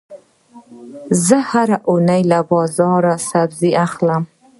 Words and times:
زه 1.25 1.37
هره 1.49 1.77
اونۍ 1.89 2.21
له 2.31 2.39
بازار 2.51 3.01
نه 3.11 3.15
سبزي 3.29 3.71
اخلم. 3.85 4.21